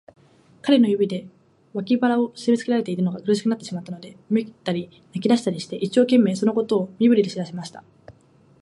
[0.63, 1.27] 彼の指で、
[1.73, 7.83] 脇腹をしめつけられているのが苦しくなったので、うめいたり、泣いたりして、一生懸命、そのことを身振りで知らせました。